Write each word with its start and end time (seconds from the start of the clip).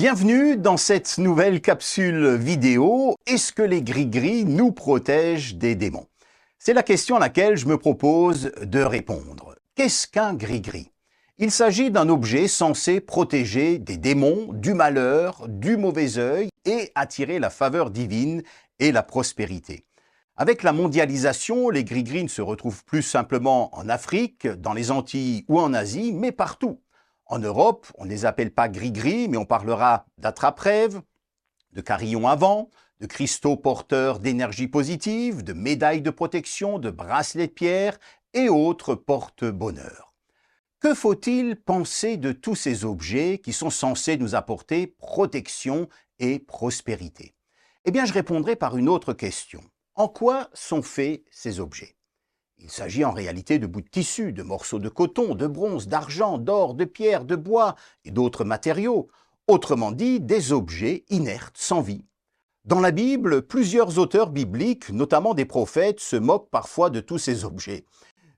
Bienvenue 0.00 0.56
dans 0.56 0.78
cette 0.78 1.18
nouvelle 1.18 1.60
capsule 1.60 2.34
vidéo. 2.34 3.16
Est-ce 3.26 3.52
que 3.52 3.60
les 3.60 3.82
gris-gris 3.82 4.46
nous 4.46 4.72
protègent 4.72 5.56
des 5.56 5.74
démons? 5.74 6.06
C'est 6.58 6.72
la 6.72 6.82
question 6.82 7.16
à 7.16 7.18
laquelle 7.18 7.58
je 7.58 7.66
me 7.66 7.76
propose 7.76 8.50
de 8.62 8.80
répondre. 8.80 9.56
Qu'est-ce 9.74 10.08
qu'un 10.08 10.32
gris-gris? 10.32 10.90
Il 11.36 11.50
s'agit 11.50 11.90
d'un 11.90 12.08
objet 12.08 12.48
censé 12.48 13.02
protéger 13.02 13.78
des 13.78 13.98
démons, 13.98 14.54
du 14.54 14.72
malheur, 14.72 15.46
du 15.48 15.76
mauvais 15.76 16.16
œil 16.16 16.48
et 16.64 16.90
attirer 16.94 17.38
la 17.38 17.50
faveur 17.50 17.90
divine 17.90 18.42
et 18.78 18.92
la 18.92 19.02
prospérité. 19.02 19.84
Avec 20.34 20.62
la 20.62 20.72
mondialisation, 20.72 21.68
les 21.68 21.84
gris-gris 21.84 22.24
ne 22.24 22.28
se 22.28 22.40
retrouvent 22.40 22.86
plus 22.86 23.02
simplement 23.02 23.68
en 23.76 23.86
Afrique, 23.90 24.46
dans 24.46 24.72
les 24.72 24.92
Antilles 24.92 25.44
ou 25.48 25.60
en 25.60 25.74
Asie, 25.74 26.14
mais 26.14 26.32
partout. 26.32 26.78
En 27.30 27.38
Europe, 27.38 27.86
on 27.96 28.06
ne 28.06 28.10
les 28.10 28.24
appelle 28.24 28.52
pas 28.52 28.68
gris-gris, 28.68 29.28
mais 29.28 29.36
on 29.36 29.44
parlera 29.44 30.04
d'attrape-rêve, 30.18 31.00
de 31.72 31.80
carillon 31.80 32.26
avant, 32.26 32.70
de 32.98 33.06
cristaux 33.06 33.56
porteurs 33.56 34.18
d'énergie 34.18 34.66
positive, 34.66 35.44
de 35.44 35.52
médailles 35.52 36.02
de 36.02 36.10
protection, 36.10 36.80
de 36.80 36.90
bracelets 36.90 37.46
de 37.46 37.52
pierre 37.52 38.00
et 38.34 38.48
autres 38.48 38.96
porte-bonheur. 38.96 40.12
Que 40.80 40.92
faut-il 40.92 41.54
penser 41.54 42.16
de 42.16 42.32
tous 42.32 42.56
ces 42.56 42.84
objets 42.84 43.38
qui 43.38 43.52
sont 43.52 43.70
censés 43.70 44.16
nous 44.16 44.34
apporter 44.34 44.88
protection 44.88 45.88
et 46.18 46.40
prospérité? 46.40 47.36
Eh 47.84 47.92
bien, 47.92 48.06
je 48.06 48.12
répondrai 48.12 48.56
par 48.56 48.76
une 48.76 48.88
autre 48.88 49.12
question. 49.12 49.60
En 49.94 50.08
quoi 50.08 50.50
sont 50.52 50.82
faits 50.82 51.22
ces 51.30 51.60
objets? 51.60 51.94
Il 52.62 52.70
s'agit 52.70 53.06
en 53.06 53.10
réalité 53.10 53.58
de 53.58 53.66
bouts 53.66 53.80
de 53.80 53.88
tissu, 53.88 54.32
de 54.32 54.42
morceaux 54.42 54.78
de 54.78 54.90
coton, 54.90 55.34
de 55.34 55.46
bronze, 55.46 55.88
d'argent, 55.88 56.36
d'or, 56.36 56.74
de 56.74 56.84
pierre, 56.84 57.24
de 57.24 57.34
bois 57.34 57.74
et 58.04 58.10
d'autres 58.10 58.44
matériaux, 58.44 59.08
autrement 59.48 59.92
dit 59.92 60.20
des 60.20 60.52
objets 60.52 61.04
inertes, 61.08 61.56
sans 61.56 61.80
vie. 61.80 62.04
Dans 62.66 62.80
la 62.80 62.90
Bible, 62.90 63.42
plusieurs 63.42 63.98
auteurs 63.98 64.28
bibliques, 64.28 64.90
notamment 64.90 65.32
des 65.32 65.46
prophètes, 65.46 66.00
se 66.00 66.16
moquent 66.16 66.50
parfois 66.50 66.90
de 66.90 67.00
tous 67.00 67.16
ces 67.16 67.46
objets. 67.46 67.86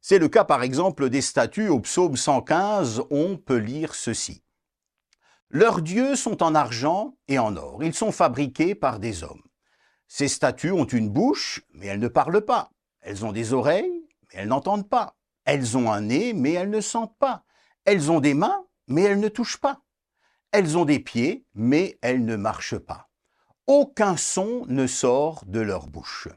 C'est 0.00 0.20
le 0.20 0.28
cas 0.28 0.44
par 0.44 0.62
exemple 0.62 1.10
des 1.10 1.20
statues 1.20 1.68
au 1.68 1.80
psaume 1.80 2.16
115, 2.16 3.02
on 3.10 3.36
peut 3.36 3.56
lire 3.56 3.96
ceci. 3.96 4.42
Leurs 5.50 5.82
dieux 5.82 6.14
sont 6.14 6.44
en 6.44 6.54
argent 6.54 7.16
et 7.26 7.40
en 7.40 7.56
or, 7.56 7.82
ils 7.82 7.94
sont 7.94 8.12
fabriqués 8.12 8.76
par 8.76 9.00
des 9.00 9.24
hommes. 9.24 9.42
Ces 10.06 10.28
statues 10.28 10.72
ont 10.72 10.84
une 10.84 11.10
bouche, 11.10 11.62
mais 11.74 11.86
elles 11.86 12.00
ne 12.00 12.08
parlent 12.08 12.44
pas. 12.44 12.70
Elles 13.00 13.24
ont 13.24 13.32
des 13.32 13.52
oreilles, 13.52 14.01
elles 14.32 14.48
n'entendent 14.48 14.88
pas. 14.88 15.16
Elles 15.44 15.76
ont 15.76 15.90
un 15.90 16.02
nez, 16.02 16.32
mais 16.32 16.52
elles 16.52 16.70
ne 16.70 16.80
sentent 16.80 17.16
pas. 17.18 17.44
Elles 17.84 18.10
ont 18.10 18.20
des 18.20 18.34
mains, 18.34 18.64
mais 18.88 19.02
elles 19.02 19.20
ne 19.20 19.28
touchent 19.28 19.60
pas. 19.60 19.80
Elles 20.52 20.76
ont 20.76 20.84
des 20.84 21.00
pieds, 21.00 21.46
mais 21.54 21.98
elles 22.02 22.24
ne 22.24 22.36
marchent 22.36 22.78
pas. 22.78 23.08
Aucun 23.66 24.16
son 24.16 24.64
ne 24.68 24.86
sort 24.86 25.44
de 25.46 25.60
leur 25.60 25.86
bouche. 25.86 26.28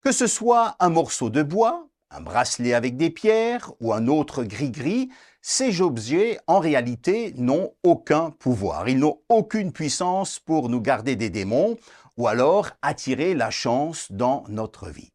Que 0.00 0.12
ce 0.12 0.26
soit 0.26 0.76
un 0.78 0.90
morceau 0.90 1.28
de 1.28 1.42
bois, 1.42 1.88
un 2.10 2.20
bracelet 2.20 2.72
avec 2.72 2.96
des 2.96 3.10
pierres 3.10 3.72
ou 3.80 3.92
un 3.92 4.06
autre 4.06 4.44
gris-gris, 4.44 5.10
ces 5.42 5.80
objets, 5.80 6.38
en 6.46 6.58
réalité, 6.58 7.34
n'ont 7.36 7.74
aucun 7.82 8.30
pouvoir. 8.30 8.88
Ils 8.88 8.98
n'ont 8.98 9.20
aucune 9.28 9.72
puissance 9.72 10.38
pour 10.38 10.68
nous 10.68 10.80
garder 10.80 11.16
des 11.16 11.30
démons 11.30 11.76
ou 12.16 12.28
alors 12.28 12.70
attirer 12.82 13.34
la 13.34 13.50
chance 13.50 14.10
dans 14.10 14.44
notre 14.48 14.88
vie. 14.88 15.12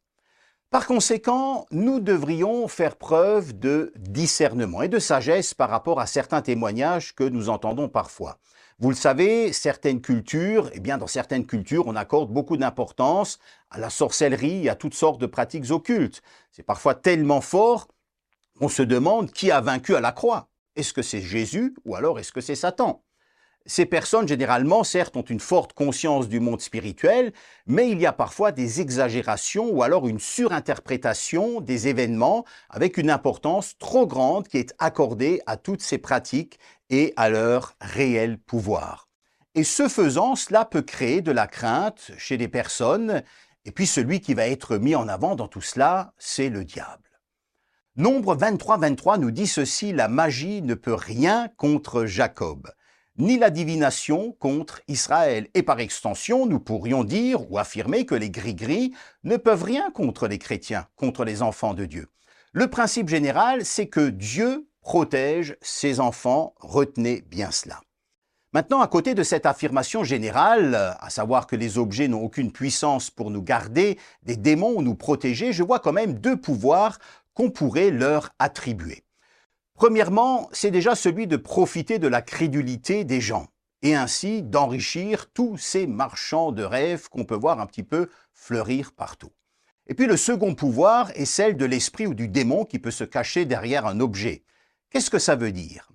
Par 0.74 0.88
conséquent, 0.88 1.68
nous 1.70 2.00
devrions 2.00 2.68
faire 2.68 2.96
preuve 2.96 3.54
de 3.54 3.94
discernement 3.96 4.82
et 4.82 4.88
de 4.88 4.98
sagesse 4.98 5.54
par 5.54 5.70
rapport 5.70 6.00
à 6.00 6.08
certains 6.08 6.42
témoignages 6.42 7.14
que 7.14 7.24
nous 7.24 7.50
entendons 7.50 7.88
parfois. 7.88 8.40
Vous 8.80 8.90
le 8.90 8.96
savez, 8.96 9.54
certaines 9.54 10.02
cultures, 10.02 10.72
eh 10.74 10.80
bien 10.80 10.98
dans 10.98 11.06
certaines 11.06 11.46
cultures, 11.46 11.86
on 11.86 11.96
accorde 11.96 12.34
beaucoup 12.34 12.58
d'importance 12.58 13.38
à 13.70 13.78
la 13.78 13.92
sorcellerie, 13.92 14.68
à 14.68 14.74
toutes 14.74 14.96
sortes 14.96 15.22
de 15.22 15.28
pratiques 15.28 15.70
occultes. 15.70 16.24
C'est 16.52 16.64
parfois 16.64 16.96
tellement 16.96 17.42
fort 17.42 17.88
qu'on 18.58 18.68
se 18.68 18.82
demande 18.82 19.30
qui 19.32 19.52
a 19.52 19.62
vaincu 19.62 19.94
à 19.94 20.02
la 20.02 20.12
croix. 20.12 20.50
Est-ce 20.76 20.92
que 20.92 21.04
c'est 21.04 21.22
Jésus 21.22 21.76
ou 21.86 21.96
alors 21.96 22.18
est-ce 22.18 22.32
que 22.32 22.42
c'est 22.42 22.56
Satan? 22.56 23.04
Ces 23.66 23.86
personnes, 23.86 24.28
généralement, 24.28 24.84
certes, 24.84 25.16
ont 25.16 25.22
une 25.22 25.40
forte 25.40 25.72
conscience 25.72 26.28
du 26.28 26.42
monde 26.42 26.60
spirituel, 26.60 27.32
mais 27.66 27.90
il 27.90 28.00
y 28.00 28.06
a 28.06 28.12
parfois 28.12 28.52
des 28.52 28.82
exagérations 28.82 29.70
ou 29.70 29.84
alors 29.84 30.08
une 30.08 30.20
surinterprétation 30.20 31.62
des 31.62 31.88
événements 31.88 32.44
avec 32.70 32.98
une 32.98 33.10
importance 33.10 33.78
trop 33.78 34.06
grande 34.06 34.50
qui 34.50 34.58
est 34.58 34.76
accordée 34.80 35.42
à 35.46 35.56
toutes 35.56 35.82
ces 35.82 35.98
pratiques 35.98 36.60
et 36.90 37.14
à 37.16 37.30
leur 37.30 37.76
réel 37.80 38.38
pouvoir. 38.38 39.08
Et 39.56 39.64
ce 39.64 39.88
faisant, 39.88 40.36
cela 40.36 40.66
peut 40.66 40.82
créer 40.82 41.22
de 41.22 41.32
la 41.32 41.48
crainte 41.48 42.12
chez 42.18 42.36
des 42.36 42.50
personnes, 42.50 43.24
et 43.64 43.72
puis 43.72 43.88
celui 43.88 44.20
qui 44.20 44.34
va 44.34 44.46
être 44.46 44.76
mis 44.78 44.96
en 44.96 45.08
avant 45.08 45.36
dans 45.36 45.48
tout 45.48 45.62
cela, 45.62 46.14
c'est 46.18 46.50
le 46.50 46.66
diable. 46.66 47.22
Nombre 47.96 48.36
23-23 48.36 49.20
nous 49.20 49.32
dit 49.32 49.48
ceci, 49.48 49.94
la 49.94 50.10
magie 50.10 50.62
ne 50.64 50.74
peut 50.74 50.96
rien 50.96 51.48
contre 51.56 52.06
Jacob 52.06 52.68
ni 53.18 53.38
la 53.38 53.50
divination 53.50 54.32
contre 54.34 54.82
Israël. 54.88 55.48
Et 55.54 55.64
par 55.64 55.80
extension, 55.80 56.46
nous 56.46 56.60
pourrions 56.60 57.04
dire 57.04 57.52
ou 57.52 57.58
affirmer 57.58 58.06
que 58.06 58.16
les 58.16 58.30
gris-gris 58.30 58.94
ne 59.24 59.38
peuvent 59.38 59.64
rien 59.64 59.92
contre 59.92 60.28
les 60.28 60.40
chrétiens, 60.40 60.88
contre 60.96 61.24
les 61.24 61.42
enfants 61.42 61.74
de 61.74 61.86
Dieu. 61.86 62.08
Le 62.52 62.70
principe 62.70 63.10
général, 63.10 63.66
c'est 63.66 63.88
que 63.88 64.10
Dieu 64.10 64.68
protège 64.82 65.58
ses 65.62 66.00
enfants, 66.00 66.54
retenez 66.60 67.22
bien 67.22 67.52
cela. 67.52 67.82
Maintenant, 68.54 68.82
à 68.82 68.88
côté 68.88 69.16
de 69.16 69.24
cette 69.24 69.48
affirmation 69.48 70.04
générale, 70.04 70.76
à 71.00 71.10
savoir 71.10 71.48
que 71.48 71.56
les 71.56 71.80
objets 71.80 72.08
n'ont 72.08 72.22
aucune 72.22 72.52
puissance 72.52 73.10
pour 73.10 73.32
nous 73.32 73.42
garder 73.42 73.98
des 74.22 74.36
démons 74.36 74.76
ou 74.76 74.84
nous 74.84 74.94
protéger, 74.94 75.54
je 75.54 75.64
vois 75.64 75.80
quand 75.80 75.94
même 75.94 76.20
deux 76.20 76.38
pouvoirs 76.38 77.00
qu'on 77.34 77.50
pourrait 77.50 77.90
leur 77.90 78.30
attribuer. 78.38 79.04
Premièrement, 79.76 80.50
c'est 80.52 80.72
déjà 80.72 80.96
celui 80.96 81.28
de 81.28 81.38
profiter 81.38 82.00
de 82.00 82.08
la 82.08 82.22
crédulité 82.22 83.04
des 83.04 83.22
gens 83.22 83.48
et 83.82 83.96
ainsi 83.96 84.44
d'enrichir 84.44 85.30
tous 85.34 85.58
ces 85.58 85.88
marchands 85.88 86.52
de 86.52 86.64
rêves 86.64 87.10
qu'on 87.10 87.26
peut 87.26 87.36
voir 87.36 87.60
un 87.60 87.66
petit 87.66 87.84
peu 87.84 88.10
fleurir 88.32 88.94
partout. 88.94 89.32
Et 89.88 89.96
puis 89.96 90.06
le 90.06 90.16
second 90.16 90.56
pouvoir 90.56 91.12
est 91.16 91.26
celle 91.26 91.58
de 91.58 91.66
l'esprit 91.66 92.08
ou 92.08 92.14
du 92.14 92.30
démon 92.30 92.64
qui 92.64 92.80
peut 92.80 92.92
se 92.92 93.04
cacher 93.04 93.46
derrière 93.46 93.86
un 93.86 94.00
objet. 94.00 94.44
Qu'est-ce 94.90 95.10
que 95.10 95.20
ça 95.20 95.36
veut 95.36 95.52
dire? 95.52 95.90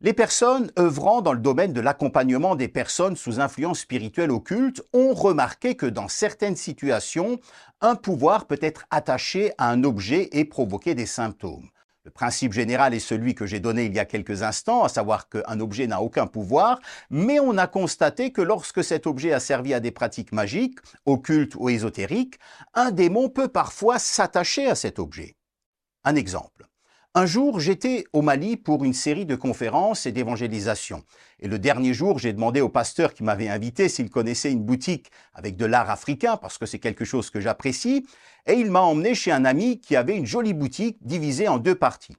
Les 0.00 0.12
personnes 0.12 0.70
œuvrant 0.78 1.22
dans 1.22 1.32
le 1.32 1.38
domaine 1.38 1.72
de 1.72 1.80
l'accompagnement 1.80 2.54
des 2.54 2.68
personnes 2.68 3.16
sous 3.16 3.40
influence 3.40 3.80
spirituelle 3.80 4.30
occulte 4.30 4.82
ont 4.92 5.14
remarqué 5.14 5.74
que 5.74 5.86
dans 5.86 6.08
certaines 6.08 6.56
situations, 6.56 7.38
un 7.80 7.94
pouvoir 7.94 8.46
peut 8.46 8.58
être 8.60 8.84
attaché 8.90 9.52
à 9.58 9.70
un 9.70 9.84
objet 9.84 10.28
et 10.32 10.44
provoquer 10.44 10.94
des 10.94 11.06
symptômes. 11.06 11.70
Le 12.04 12.10
principe 12.10 12.52
général 12.52 12.94
est 12.94 13.00
celui 13.00 13.36
que 13.36 13.46
j'ai 13.46 13.60
donné 13.60 13.84
il 13.84 13.94
y 13.94 14.00
a 14.00 14.04
quelques 14.04 14.42
instants, 14.42 14.82
à 14.82 14.88
savoir 14.88 15.28
qu'un 15.28 15.60
objet 15.60 15.86
n'a 15.86 16.02
aucun 16.02 16.26
pouvoir, 16.26 16.80
mais 17.10 17.38
on 17.38 17.56
a 17.56 17.68
constaté 17.68 18.32
que 18.32 18.42
lorsque 18.42 18.82
cet 18.82 19.06
objet 19.06 19.32
a 19.32 19.38
servi 19.38 19.72
à 19.72 19.78
des 19.78 19.92
pratiques 19.92 20.32
magiques, 20.32 20.80
occultes 21.06 21.54
ou 21.54 21.68
ésotériques, 21.68 22.40
un 22.74 22.90
démon 22.90 23.28
peut 23.28 23.46
parfois 23.46 24.00
s'attacher 24.00 24.66
à 24.66 24.74
cet 24.74 24.98
objet. 24.98 25.36
Un 26.02 26.16
exemple. 26.16 26.66
Un 27.14 27.26
jour, 27.26 27.60
j'étais 27.60 28.06
au 28.14 28.22
Mali 28.22 28.56
pour 28.56 28.84
une 28.84 28.94
série 28.94 29.26
de 29.26 29.36
conférences 29.36 30.06
et 30.06 30.12
d'évangélisation. 30.12 31.04
Et 31.40 31.48
le 31.48 31.58
dernier 31.58 31.92
jour, 31.92 32.18
j'ai 32.18 32.32
demandé 32.32 32.62
au 32.62 32.70
pasteur 32.70 33.12
qui 33.12 33.22
m'avait 33.22 33.50
invité 33.50 33.90
s'il 33.90 34.08
connaissait 34.08 34.50
une 34.50 34.62
boutique 34.62 35.10
avec 35.34 35.58
de 35.58 35.66
l'art 35.66 35.90
africain, 35.90 36.38
parce 36.38 36.56
que 36.56 36.64
c'est 36.64 36.78
quelque 36.78 37.04
chose 37.04 37.28
que 37.28 37.38
j'apprécie. 37.38 38.06
Et 38.46 38.54
il 38.54 38.70
m'a 38.70 38.80
emmené 38.80 39.14
chez 39.14 39.30
un 39.30 39.44
ami 39.44 39.78
qui 39.78 39.94
avait 39.94 40.16
une 40.16 40.24
jolie 40.24 40.54
boutique 40.54 40.96
divisée 41.02 41.48
en 41.48 41.58
deux 41.58 41.74
parties. 41.74 42.16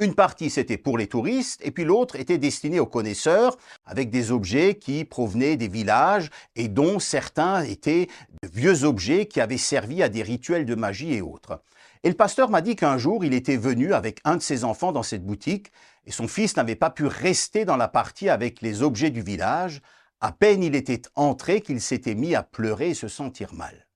Une 0.00 0.16
partie, 0.16 0.50
c'était 0.50 0.78
pour 0.78 0.98
les 0.98 1.06
touristes, 1.06 1.60
et 1.64 1.70
puis 1.70 1.84
l'autre 1.84 2.16
était 2.16 2.38
destinée 2.38 2.80
aux 2.80 2.86
connaisseurs, 2.86 3.58
avec 3.84 4.10
des 4.10 4.32
objets 4.32 4.74
qui 4.74 5.04
provenaient 5.04 5.56
des 5.56 5.68
villages, 5.68 6.30
et 6.56 6.66
dont 6.66 6.98
certains 6.98 7.62
étaient 7.62 8.08
de 8.42 8.48
vieux 8.48 8.82
objets 8.82 9.26
qui 9.26 9.40
avaient 9.40 9.56
servi 9.56 10.02
à 10.02 10.08
des 10.08 10.24
rituels 10.24 10.64
de 10.64 10.74
magie 10.74 11.12
et 11.12 11.22
autres. 11.22 11.62
Et 12.02 12.08
le 12.08 12.14
pasteur 12.14 12.48
m'a 12.48 12.62
dit 12.62 12.76
qu'un 12.76 12.96
jour, 12.96 13.24
il 13.24 13.34
était 13.34 13.58
venu 13.58 13.92
avec 13.92 14.20
un 14.24 14.36
de 14.36 14.42
ses 14.42 14.64
enfants 14.64 14.92
dans 14.92 15.02
cette 15.02 15.24
boutique, 15.24 15.70
et 16.06 16.12
son 16.12 16.28
fils 16.28 16.56
n'avait 16.56 16.74
pas 16.74 16.88
pu 16.88 17.06
rester 17.06 17.66
dans 17.66 17.76
la 17.76 17.88
partie 17.88 18.30
avec 18.30 18.62
les 18.62 18.82
objets 18.82 19.10
du 19.10 19.20
village. 19.20 19.82
À 20.20 20.32
peine 20.32 20.62
il 20.62 20.74
était 20.74 21.02
entré 21.14 21.60
qu'il 21.60 21.80
s'était 21.80 22.14
mis 22.14 22.34
à 22.34 22.42
pleurer 22.42 22.90
et 22.90 22.94
se 22.94 23.08
sentir 23.08 23.52
mal. 23.52 23.86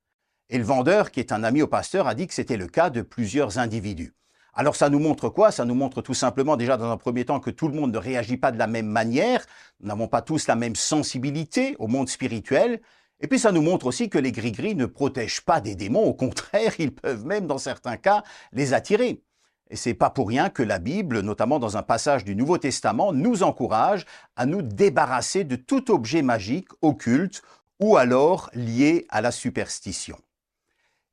Et 0.50 0.58
le 0.58 0.64
vendeur, 0.64 1.10
qui 1.10 1.20
est 1.20 1.32
un 1.32 1.42
ami 1.44 1.62
au 1.62 1.66
pasteur, 1.66 2.06
a 2.06 2.14
dit 2.14 2.26
que 2.26 2.34
c'était 2.34 2.58
le 2.58 2.66
cas 2.66 2.90
de 2.90 3.00
plusieurs 3.00 3.58
individus. 3.58 4.14
Alors 4.52 4.76
ça 4.76 4.90
nous 4.90 5.00
montre 5.00 5.30
quoi? 5.30 5.50
Ça 5.50 5.64
nous 5.64 5.74
montre 5.74 6.02
tout 6.02 6.14
simplement 6.14 6.56
déjà 6.56 6.76
dans 6.76 6.90
un 6.90 6.96
premier 6.98 7.24
temps 7.24 7.40
que 7.40 7.50
tout 7.50 7.68
le 7.68 7.74
monde 7.74 7.92
ne 7.92 7.98
réagit 7.98 8.36
pas 8.36 8.52
de 8.52 8.58
la 8.58 8.66
même 8.66 8.86
manière, 8.86 9.44
nous 9.80 9.88
n'avons 9.88 10.08
pas 10.08 10.22
tous 10.22 10.46
la 10.46 10.56
même 10.56 10.76
sensibilité 10.76 11.74
au 11.78 11.88
monde 11.88 12.08
spirituel, 12.08 12.80
et 13.20 13.26
puis 13.26 13.38
ça 13.38 13.52
nous 13.52 13.62
montre 13.62 13.86
aussi 13.86 14.10
que 14.10 14.18
les 14.18 14.32
gris-gris 14.32 14.74
ne 14.74 14.86
protègent 14.86 15.42
pas 15.42 15.60
des 15.60 15.74
démons, 15.74 16.04
au 16.04 16.14
contraire, 16.14 16.72
ils 16.78 16.94
peuvent 16.94 17.24
même 17.24 17.46
dans 17.46 17.58
certains 17.58 17.96
cas 17.96 18.22
les 18.52 18.74
attirer. 18.74 19.22
Et 19.70 19.76
c'est 19.76 19.94
pas 19.94 20.10
pour 20.10 20.28
rien 20.28 20.50
que 20.50 20.62
la 20.62 20.78
Bible, 20.78 21.20
notamment 21.20 21.58
dans 21.58 21.76
un 21.76 21.82
passage 21.82 22.24
du 22.24 22.36
Nouveau 22.36 22.58
Testament, 22.58 23.12
nous 23.12 23.42
encourage 23.42 24.04
à 24.36 24.46
nous 24.46 24.62
débarrasser 24.62 25.44
de 25.44 25.56
tout 25.56 25.90
objet 25.90 26.22
magique, 26.22 26.68
occulte 26.82 27.42
ou 27.80 27.96
alors 27.96 28.50
lié 28.52 29.06
à 29.08 29.20
la 29.20 29.30
superstition. 29.30 30.18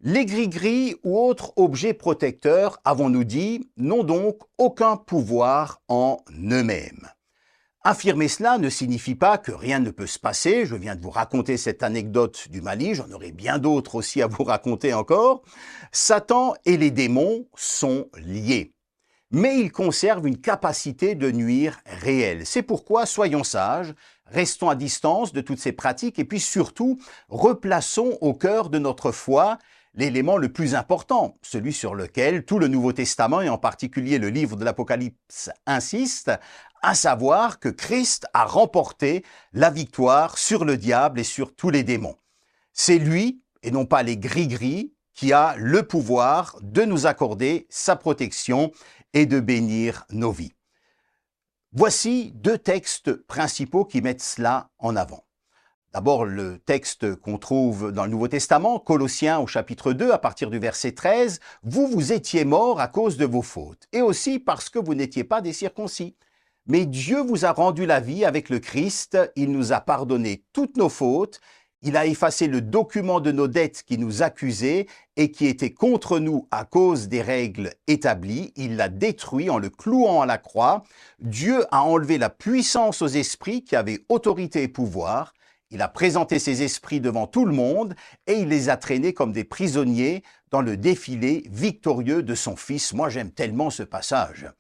Les 0.01 0.25
gris-gris 0.25 0.95
ou 1.03 1.18
autres 1.18 1.53
objets 1.56 1.94
protecteurs, 1.94 2.80
avons-nous 2.83 3.24
dit, 3.24 3.69
n'ont 3.77 4.03
donc 4.03 4.39
aucun 4.57 4.98
pouvoir 4.98 5.81
en 5.88 6.18
eux-mêmes. 6.31 7.07
Affirmer 7.83 8.27
cela 8.27 8.59
ne 8.59 8.69
signifie 8.69 9.15
pas 9.15 9.39
que 9.39 9.51
rien 9.51 9.79
ne 9.79 9.89
peut 9.89 10.05
se 10.05 10.19
passer. 10.19 10.67
Je 10.67 10.75
viens 10.75 10.95
de 10.95 11.01
vous 11.01 11.09
raconter 11.09 11.57
cette 11.57 11.81
anecdote 11.81 12.47
du 12.51 12.61
Mali, 12.61 12.93
j'en 12.93 13.09
aurai 13.11 13.31
bien 13.31 13.57
d'autres 13.57 13.95
aussi 13.95 14.21
à 14.21 14.27
vous 14.27 14.43
raconter 14.43 14.93
encore. 14.93 15.41
Satan 15.91 16.53
et 16.65 16.77
les 16.77 16.91
démons 16.91 17.47
sont 17.55 18.07
liés. 18.19 18.75
Mais 19.31 19.59
ils 19.59 19.71
conservent 19.71 20.27
une 20.27 20.39
capacité 20.39 21.15
de 21.15 21.31
nuire 21.31 21.79
réelle. 21.87 22.45
C'est 22.45 22.61
pourquoi 22.61 23.07
soyons 23.07 23.43
sages, 23.43 23.95
restons 24.27 24.69
à 24.69 24.75
distance 24.75 25.33
de 25.33 25.41
toutes 25.41 25.59
ces 25.59 25.71
pratiques 25.71 26.19
et 26.19 26.25
puis 26.25 26.39
surtout 26.39 26.99
replaçons 27.29 28.15
au 28.21 28.35
cœur 28.35 28.69
de 28.69 28.77
notre 28.77 29.11
foi 29.11 29.57
l'élément 29.93 30.38
le 30.38 30.51
plus 30.51 30.75
important, 30.75 31.38
celui 31.41 31.73
sur 31.73 31.95
lequel 31.95 32.45
tout 32.45 32.59
le 32.59 32.67
Nouveau 32.67 32.93
Testament 32.93 33.41
et 33.41 33.49
en 33.49 33.57
particulier 33.57 34.17
le 34.17 34.29
livre 34.29 34.55
de 34.55 34.65
l'Apocalypse 34.65 35.49
insiste, 35.65 36.31
à 36.81 36.95
savoir 36.95 37.59
que 37.59 37.69
Christ 37.69 38.27
a 38.33 38.45
remporté 38.45 39.23
la 39.53 39.69
victoire 39.69 40.38
sur 40.38 40.65
le 40.65 40.77
diable 40.77 41.19
et 41.19 41.23
sur 41.23 41.55
tous 41.55 41.69
les 41.69 41.83
démons. 41.83 42.17
C'est 42.73 42.97
lui, 42.97 43.41
et 43.63 43.71
non 43.71 43.85
pas 43.85 44.03
les 44.03 44.17
gris-gris, 44.17 44.93
qui 45.13 45.33
a 45.33 45.55
le 45.57 45.83
pouvoir 45.83 46.57
de 46.61 46.83
nous 46.83 47.05
accorder 47.05 47.67
sa 47.69 47.95
protection 47.95 48.71
et 49.13 49.25
de 49.25 49.39
bénir 49.39 50.05
nos 50.09 50.31
vies. 50.31 50.53
Voici 51.73 52.31
deux 52.35 52.57
textes 52.57 53.13
principaux 53.13 53.85
qui 53.85 54.01
mettent 54.01 54.23
cela 54.23 54.69
en 54.79 54.95
avant. 54.95 55.23
D'abord, 55.93 56.23
le 56.23 56.57
texte 56.57 57.15
qu'on 57.15 57.38
trouve 57.38 57.91
dans 57.91 58.05
le 58.05 58.11
Nouveau 58.11 58.29
Testament, 58.29 58.79
Colossiens 58.79 59.39
au 59.39 59.47
chapitre 59.47 59.91
2, 59.91 60.11
à 60.11 60.17
partir 60.17 60.49
du 60.49 60.57
verset 60.57 60.93
13, 60.93 61.41
Vous, 61.63 61.85
vous 61.85 62.13
étiez 62.13 62.45
morts 62.45 62.79
à 62.79 62.88
cause 62.88 63.17
de 63.17 63.25
vos 63.25 63.41
fautes, 63.41 63.89
et 63.91 64.01
aussi 64.01 64.39
parce 64.39 64.69
que 64.69 64.79
vous 64.79 64.95
n'étiez 64.95 65.25
pas 65.25 65.41
des 65.41 65.51
circoncis. 65.51 66.15
Mais 66.65 66.85
Dieu 66.85 67.19
vous 67.19 67.43
a 67.43 67.51
rendu 67.51 67.85
la 67.85 67.99
vie 67.99 68.23
avec 68.23 68.47
le 68.47 68.59
Christ, 68.59 69.17
il 69.35 69.51
nous 69.51 69.73
a 69.73 69.81
pardonné 69.81 70.45
toutes 70.53 70.77
nos 70.77 70.88
fautes, 70.88 71.41
il 71.81 71.97
a 71.97 72.05
effacé 72.05 72.47
le 72.47 72.61
document 72.61 73.19
de 73.19 73.33
nos 73.33 73.49
dettes 73.49 73.83
qui 73.85 73.97
nous 73.97 74.23
accusait 74.23 74.85
et 75.17 75.29
qui 75.31 75.45
était 75.47 75.73
contre 75.73 76.19
nous 76.19 76.47
à 76.51 76.63
cause 76.63 77.09
des 77.09 77.21
règles 77.21 77.73
établies, 77.88 78.53
il 78.55 78.77
l'a 78.77 78.88
détruit 78.88 79.49
en 79.49 79.57
le 79.57 79.69
clouant 79.69 80.21
à 80.21 80.25
la 80.25 80.38
croix. 80.38 80.83
Dieu 81.19 81.65
a 81.69 81.83
enlevé 81.83 82.17
la 82.17 82.29
puissance 82.29 83.01
aux 83.01 83.07
esprits 83.07 83.65
qui 83.65 83.75
avaient 83.75 84.05
autorité 84.07 84.63
et 84.63 84.69
pouvoir, 84.69 85.33
il 85.71 85.81
a 85.81 85.88
présenté 85.88 86.38
ses 86.38 86.63
esprits 86.63 87.00
devant 87.00 87.27
tout 87.27 87.45
le 87.45 87.53
monde 87.53 87.95
et 88.27 88.33
il 88.33 88.50
les 88.50 88.69
a 88.69 88.77
traînés 88.77 89.13
comme 89.13 89.31
des 89.31 89.45
prisonniers 89.45 90.21
dans 90.51 90.62
le 90.62 90.77
défilé 90.77 91.44
victorieux 91.50 92.21
de 92.21 92.35
son 92.35 92.56
Fils. 92.56 92.94
Moi 92.94 93.09
j'aime 93.09 93.31
tellement 93.31 93.69
ce 93.69 93.83
passage. 93.83 94.51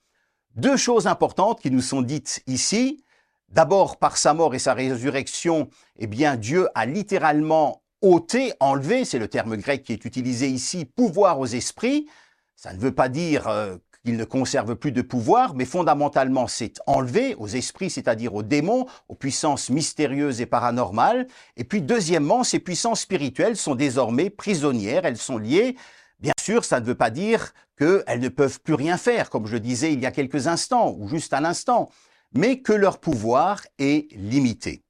Deux 0.55 0.77
choses 0.77 1.07
importantes 1.07 1.61
qui 1.61 1.69
nous 1.71 1.81
sont 1.81 2.01
dites 2.01 2.41
ici. 2.47 3.03
D'abord, 3.49 3.97
par 3.97 4.15
sa 4.17 4.33
mort 4.33 4.55
et 4.55 4.59
sa 4.59 4.73
résurrection, 4.73 5.69
eh 5.97 6.07
bien, 6.07 6.37
Dieu 6.37 6.69
a 6.73 6.85
littéralement 6.85 7.83
ôté, 8.01 8.53
enlevé, 8.61 9.03
c'est 9.03 9.19
le 9.19 9.27
terme 9.27 9.57
grec 9.57 9.83
qui 9.83 9.91
est 9.91 10.05
utilisé 10.05 10.47
ici, 10.47 10.85
pouvoir 10.85 11.39
aux 11.39 11.45
esprits. 11.45 12.07
Ça 12.55 12.73
ne 12.73 12.79
veut 12.79 12.93
pas 12.93 13.09
dire 13.09 13.47
euh, 13.49 13.75
il 14.03 14.17
ne 14.17 14.23
conserve 14.23 14.75
plus 14.75 14.91
de 14.91 15.01
pouvoir, 15.01 15.53
mais 15.53 15.65
fondamentalement 15.65 16.47
c'est 16.47 16.79
enlevé 16.87 17.35
aux 17.35 17.47
esprits, 17.47 17.89
c'est-à-dire 17.89 18.33
aux 18.33 18.43
démons, 18.43 18.87
aux 19.09 19.15
puissances 19.15 19.69
mystérieuses 19.69 20.41
et 20.41 20.45
paranormales. 20.45 21.27
Et 21.55 21.63
puis 21.63 21.81
deuxièmement, 21.81 22.43
ces 22.43 22.59
puissances 22.59 23.01
spirituelles 23.01 23.57
sont 23.57 23.75
désormais 23.75 24.29
prisonnières, 24.29 25.05
elles 25.05 25.17
sont 25.17 25.37
liées. 25.37 25.75
Bien 26.19 26.33
sûr, 26.39 26.65
ça 26.65 26.79
ne 26.79 26.85
veut 26.85 26.95
pas 26.95 27.09
dire 27.09 27.53
qu'elles 27.77 28.19
ne 28.19 28.29
peuvent 28.29 28.59
plus 28.61 28.73
rien 28.73 28.97
faire, 28.97 29.29
comme 29.29 29.47
je 29.47 29.57
disais 29.57 29.93
il 29.93 29.99
y 29.99 30.05
a 30.05 30.11
quelques 30.11 30.47
instants, 30.47 30.95
ou 30.97 31.07
juste 31.07 31.33
à 31.33 31.41
l'instant, 31.41 31.89
mais 32.33 32.59
que 32.59 32.73
leur 32.73 32.99
pouvoir 32.99 33.61
est 33.77 34.11
limité. 34.15 34.83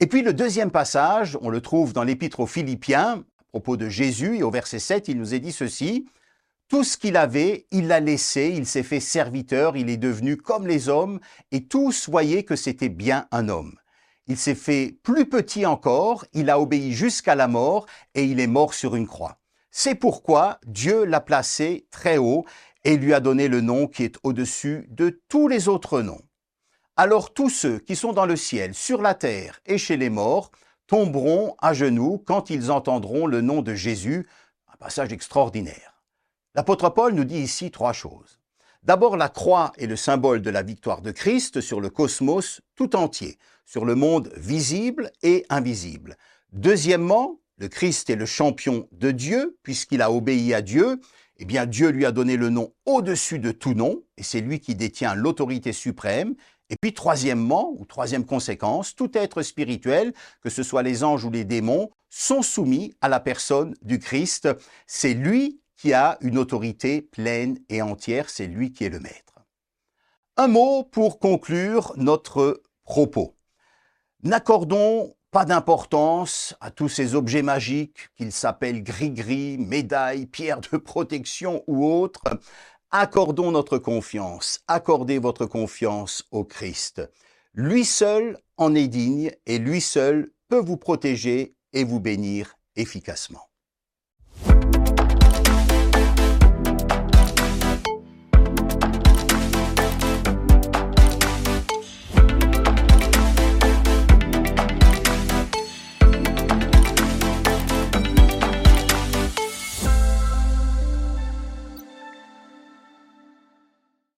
Et 0.00 0.06
puis 0.06 0.22
le 0.22 0.32
deuxième 0.32 0.72
passage, 0.72 1.38
on 1.42 1.48
le 1.48 1.60
trouve 1.60 1.92
dans 1.92 2.02
l'épître 2.02 2.40
aux 2.40 2.46
Philippiens, 2.46 3.24
à 3.38 3.48
propos 3.52 3.76
de 3.76 3.88
Jésus, 3.88 4.38
et 4.38 4.42
au 4.42 4.50
verset 4.50 4.80
7, 4.80 5.08
il 5.08 5.18
nous 5.18 5.34
est 5.34 5.38
dit 5.38 5.52
ceci, 5.52 6.06
tout 6.72 6.84
ce 6.84 6.96
qu'il 6.96 7.18
avait, 7.18 7.66
il 7.70 7.88
l'a 7.88 8.00
laissé, 8.00 8.50
il 8.56 8.64
s'est 8.64 8.82
fait 8.82 8.98
serviteur, 8.98 9.76
il 9.76 9.90
est 9.90 9.98
devenu 9.98 10.38
comme 10.38 10.66
les 10.66 10.88
hommes, 10.88 11.20
et 11.50 11.66
tous 11.66 12.08
voyaient 12.08 12.44
que 12.44 12.56
c'était 12.56 12.88
bien 12.88 13.26
un 13.30 13.50
homme. 13.50 13.74
Il 14.26 14.38
s'est 14.38 14.54
fait 14.54 14.98
plus 15.02 15.28
petit 15.28 15.66
encore, 15.66 16.24
il 16.32 16.48
a 16.48 16.58
obéi 16.58 16.94
jusqu'à 16.94 17.34
la 17.34 17.46
mort, 17.46 17.84
et 18.14 18.24
il 18.24 18.40
est 18.40 18.46
mort 18.46 18.72
sur 18.72 18.96
une 18.96 19.06
croix. 19.06 19.36
C'est 19.70 19.94
pourquoi 19.94 20.60
Dieu 20.64 21.04
l'a 21.04 21.20
placé 21.20 21.88
très 21.90 22.16
haut 22.16 22.46
et 22.84 22.96
lui 22.96 23.12
a 23.12 23.20
donné 23.20 23.48
le 23.48 23.60
nom 23.60 23.86
qui 23.86 24.04
est 24.04 24.16
au-dessus 24.22 24.86
de 24.88 25.20
tous 25.28 25.48
les 25.48 25.68
autres 25.68 26.00
noms. 26.00 26.22
Alors 26.96 27.34
tous 27.34 27.50
ceux 27.50 27.80
qui 27.80 27.96
sont 27.96 28.14
dans 28.14 28.24
le 28.24 28.36
ciel, 28.36 28.74
sur 28.74 29.02
la 29.02 29.12
terre 29.12 29.60
et 29.66 29.76
chez 29.76 29.98
les 29.98 30.08
morts 30.08 30.50
tomberont 30.86 31.54
à 31.60 31.74
genoux 31.74 32.16
quand 32.26 32.48
ils 32.48 32.70
entendront 32.70 33.26
le 33.26 33.42
nom 33.42 33.60
de 33.60 33.74
Jésus. 33.74 34.26
Un 34.72 34.76
passage 34.78 35.12
extraordinaire. 35.12 35.91
L'apôtre 36.54 36.90
Paul 36.90 37.14
nous 37.14 37.24
dit 37.24 37.38
ici 37.38 37.70
trois 37.70 37.94
choses. 37.94 38.38
D'abord, 38.82 39.16
la 39.16 39.30
croix 39.30 39.72
est 39.78 39.86
le 39.86 39.96
symbole 39.96 40.42
de 40.42 40.50
la 40.50 40.62
victoire 40.62 41.00
de 41.00 41.10
Christ 41.10 41.62
sur 41.62 41.80
le 41.80 41.88
cosmos 41.88 42.60
tout 42.74 42.94
entier, 42.94 43.38
sur 43.64 43.86
le 43.86 43.94
monde 43.94 44.30
visible 44.36 45.10
et 45.22 45.46
invisible. 45.48 46.16
Deuxièmement, 46.52 47.40
le 47.56 47.68
Christ 47.68 48.10
est 48.10 48.16
le 48.16 48.26
champion 48.26 48.86
de 48.92 49.12
Dieu, 49.12 49.56
puisqu'il 49.62 50.02
a 50.02 50.12
obéi 50.12 50.52
à 50.52 50.60
Dieu. 50.60 51.00
Eh 51.38 51.46
bien, 51.46 51.64
Dieu 51.64 51.88
lui 51.88 52.04
a 52.04 52.12
donné 52.12 52.36
le 52.36 52.50
nom 52.50 52.74
au-dessus 52.84 53.38
de 53.38 53.50
tout 53.50 53.72
nom, 53.72 54.02
et 54.18 54.22
c'est 54.22 54.42
lui 54.42 54.60
qui 54.60 54.74
détient 54.74 55.14
l'autorité 55.14 55.72
suprême. 55.72 56.34
Et 56.68 56.76
puis, 56.78 56.92
troisièmement, 56.92 57.72
ou 57.78 57.86
troisième 57.86 58.26
conséquence, 58.26 58.94
tout 58.94 59.16
être 59.16 59.40
spirituel, 59.40 60.12
que 60.42 60.50
ce 60.50 60.62
soit 60.62 60.82
les 60.82 61.02
anges 61.02 61.24
ou 61.24 61.30
les 61.30 61.44
démons, 61.44 61.90
sont 62.10 62.42
soumis 62.42 62.92
à 63.00 63.08
la 63.08 63.20
personne 63.20 63.74
du 63.80 63.98
Christ. 63.98 64.48
C'est 64.86 65.14
lui 65.14 65.61
qui 65.82 65.94
a 65.94 66.16
une 66.20 66.38
autorité 66.38 67.02
pleine 67.02 67.58
et 67.68 67.82
entière, 67.82 68.30
c'est 68.30 68.46
lui 68.46 68.70
qui 68.70 68.84
est 68.84 68.88
le 68.88 69.00
maître. 69.00 69.34
Un 70.36 70.46
mot 70.46 70.84
pour 70.84 71.18
conclure 71.18 71.92
notre 71.96 72.62
propos. 72.84 73.34
N'accordons 74.22 75.12
pas 75.32 75.44
d'importance 75.44 76.54
à 76.60 76.70
tous 76.70 76.88
ces 76.88 77.16
objets 77.16 77.42
magiques, 77.42 78.10
qu'ils 78.14 78.30
s'appellent 78.30 78.84
gris-gris, 78.84 79.58
médailles, 79.58 80.26
pierres 80.26 80.60
de 80.60 80.76
protection 80.76 81.64
ou 81.66 81.84
autres. 81.84 82.22
Accordons 82.92 83.50
notre 83.50 83.78
confiance, 83.78 84.60
accordez 84.68 85.18
votre 85.18 85.46
confiance 85.46 86.22
au 86.30 86.44
Christ. 86.44 87.02
Lui 87.54 87.84
seul 87.84 88.38
en 88.56 88.76
est 88.76 88.86
digne 88.86 89.32
et 89.46 89.58
lui 89.58 89.80
seul 89.80 90.30
peut 90.48 90.60
vous 90.60 90.76
protéger 90.76 91.56
et 91.72 91.82
vous 91.82 91.98
bénir 91.98 92.54
efficacement. 92.76 93.51